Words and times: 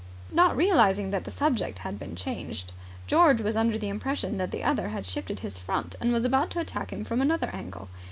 Not 0.31 0.57
realizing 0.57 1.11
that 1.11 1.25
the 1.25 1.29
subject 1.29 1.77
had 1.77 1.99
been 1.99 2.15
changed, 2.15 2.71
George 3.05 3.39
was 3.39 3.55
under 3.55 3.77
the 3.77 3.87
impression 3.89 4.37
that 4.39 4.49
the 4.49 4.63
other 4.63 4.89
had 4.89 5.05
shifted 5.05 5.41
his 5.41 5.59
front 5.59 5.93
and 6.01 6.11
was 6.11 6.25
about 6.25 6.49
to 6.49 6.59
attack 6.59 6.91
him 6.91 7.03
from 7.05 7.21
another 7.21 7.51
angle. 7.53 7.87